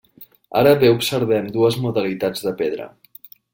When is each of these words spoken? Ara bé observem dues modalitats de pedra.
Ara 0.61 0.71
bé 0.83 0.89
observem 0.93 1.53
dues 1.59 1.79
modalitats 1.85 2.45
de 2.49 2.57
pedra. 2.65 2.91